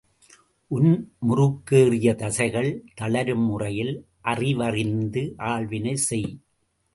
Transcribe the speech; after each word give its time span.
உன் 0.71 0.93
முறுக்கேறிய 1.27 2.15
தசைகள் 2.15 2.69
தளரும் 3.01 3.45
முறையில் 3.45 3.93
அறிவறிந்த 4.21 5.15
ஆள்வினை 5.51 5.93
செய்! 6.07 6.27